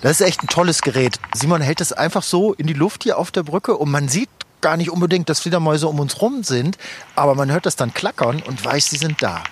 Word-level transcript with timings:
Das 0.00 0.20
ist 0.20 0.26
echt 0.26 0.42
ein 0.42 0.46
tolles 0.46 0.82
Gerät. 0.82 1.18
Simon 1.34 1.60
hält 1.60 1.80
es 1.80 1.92
einfach 1.92 2.22
so 2.22 2.52
in 2.54 2.68
die 2.68 2.72
Luft 2.72 3.02
hier 3.02 3.18
auf 3.18 3.32
der 3.32 3.42
Brücke 3.42 3.76
und 3.76 3.90
man 3.90 4.08
sieht 4.08 4.30
gar 4.60 4.76
nicht 4.76 4.90
unbedingt, 4.90 5.28
dass 5.28 5.40
Fledermäuse 5.40 5.88
um 5.88 5.98
uns 5.98 6.20
rum 6.20 6.44
sind, 6.44 6.78
aber 7.16 7.34
man 7.34 7.50
hört 7.50 7.66
das 7.66 7.76
dann 7.76 7.92
klackern 7.92 8.42
und 8.42 8.64
weiß, 8.64 8.86
sie 8.90 8.96
sind 8.96 9.22
da. 9.22 9.42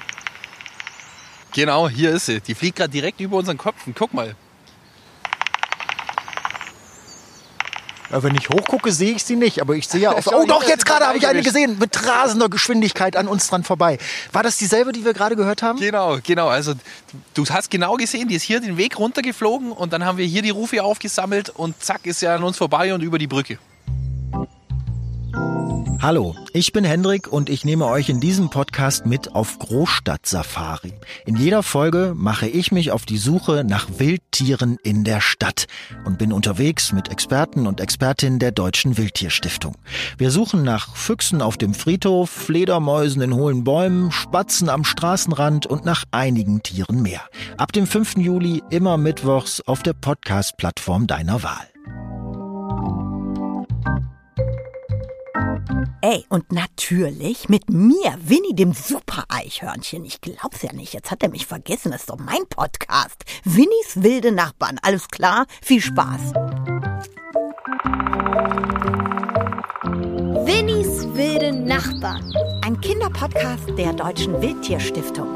Genau, 1.53 1.89
hier 1.89 2.13
ist 2.13 2.27
sie. 2.27 2.41
Die 2.41 2.55
fliegt 2.55 2.77
gerade 2.77 2.91
direkt 2.91 3.21
über 3.21 3.39
unseren 3.39 3.59
Köpfen. 3.59 3.95
Guck 3.97 4.15
mal. 4.15 4.37
Ja, 8.11 8.23
wenn 8.23 8.35
ich 8.35 8.49
hochgucke, 8.49 8.93
sehe 8.93 9.13
ich 9.13 9.25
sie 9.25 9.37
nicht, 9.37 9.61
aber 9.61 9.75
ich 9.75 9.89
sehe 9.89 10.01
ja 10.01 10.13
auf. 10.17 10.27
Oh 10.29 10.45
doch, 10.47 10.63
jetzt 10.65 10.87
gerade 10.87 11.07
habe 11.07 11.19
ich 11.19 11.27
eine 11.27 11.43
gesehen 11.43 11.79
mit 11.79 12.07
rasender 12.07 12.49
Geschwindigkeit 12.49 13.17
an 13.17 13.29
uns 13.29 13.49
dran 13.49 13.65
vorbei. 13.65 13.99
War 14.33 14.43
das 14.43 14.57
dieselbe, 14.59 14.93
die 14.93 15.05
wir 15.05 15.13
gerade 15.13 15.37
gehört 15.37 15.63
haben? 15.63 15.79
Genau, 15.79 16.19
genau. 16.23 16.49
Also 16.49 16.75
du 17.35 17.45
hast 17.47 17.71
genau 17.71 17.95
gesehen, 17.95 18.29
die 18.29 18.37
ist 18.37 18.43
hier 18.43 18.61
den 18.61 18.77
Weg 18.77 18.99
runtergeflogen 18.99 19.73
und 19.73 19.93
dann 19.93 20.05
haben 20.05 20.19
wir 20.19 20.27
hier 20.27 20.43
die 20.43 20.51
Rufe 20.51 20.83
aufgesammelt 20.83 21.51
und 21.51 21.83
zack 21.83 22.07
ist 22.07 22.21
sie 22.21 22.29
an 22.29 22.43
uns 22.43 22.57
vorbei 22.57 22.95
und 22.95 23.03
über 23.03 23.19
die 23.19 23.27
Brücke. 23.27 23.59
Hallo, 26.03 26.37
ich 26.53 26.73
bin 26.73 26.85
Hendrik 26.85 27.33
und 27.33 27.51
ich 27.51 27.65
nehme 27.65 27.87
euch 27.87 28.09
in 28.11 28.21
diesem 28.21 28.49
Podcast 28.49 29.07
mit 29.07 29.35
auf 29.35 29.59
Großstadt-Safari. 29.59 30.93
In 31.25 31.37
jeder 31.37 31.63
Folge 31.63 32.13
mache 32.15 32.47
ich 32.47 32.71
mich 32.71 32.93
auf 32.93 33.07
die 33.07 33.17
Suche 33.17 33.65
nach 33.67 33.89
Wildtieren 33.99 34.77
in 34.85 35.05
der 35.05 35.21
Stadt 35.21 35.67
und 36.05 36.19
bin 36.19 36.33
unterwegs 36.33 36.93
mit 36.93 37.09
Experten 37.11 37.67
und 37.67 37.81
Expertinnen 37.81 38.39
der 38.39 38.53
Deutschen 38.53 38.97
Wildtierstiftung. 38.99 39.75
Wir 40.17 40.31
suchen 40.31 40.63
nach 40.63 40.95
Füchsen 40.95 41.43
auf 41.43 41.57
dem 41.57 41.75
Friedhof, 41.75 42.31
Fledermäusen 42.31 43.23
in 43.23 43.35
hohlen 43.35 43.65
Bäumen, 43.65 44.13
Spatzen 44.13 44.69
am 44.69 44.85
Straßenrand 44.85 45.67
und 45.67 45.85
nach 45.85 46.05
einigen 46.13 46.63
Tieren 46.63 47.03
mehr. 47.03 47.23
Ab 47.57 47.73
dem 47.73 47.87
5. 47.87 48.19
Juli 48.19 48.63
immer 48.71 48.97
mittwochs 48.97 49.61
auf 49.63 49.83
der 49.83 49.95
Podcast-Plattform 49.95 51.07
deiner 51.07 51.43
Wahl. 51.43 51.67
Ey, 56.09 56.25
und 56.29 56.53
natürlich 56.53 57.49
mit 57.49 57.69
mir, 57.69 58.17
Winnie, 58.21 58.55
dem 58.55 58.73
Super-Eichhörnchen. 58.73 60.05
Ich 60.05 60.21
glaub's 60.21 60.63
ja 60.63 60.73
nicht. 60.73 60.95
Jetzt 60.95 61.11
hat 61.11 61.21
er 61.25 61.31
mich 61.31 61.47
vergessen. 61.47 61.91
Das 61.91 62.03
ist 62.03 62.11
doch 62.11 62.19
mein 62.19 62.47
Podcast. 62.49 63.25
Winnies 63.43 64.05
wilde 64.05 64.31
Nachbarn. 64.31 64.79
Alles 64.83 65.09
klar? 65.09 65.47
Viel 65.61 65.81
Spaß. 65.81 66.33
Winnies 70.47 71.09
wilde 71.17 71.51
Nachbarn. 71.53 72.33
Ein 72.63 72.81
Kinderpodcast 72.81 73.77
der 73.77 73.93
Deutschen 73.93 74.41
Wildtierstiftung. 74.41 75.27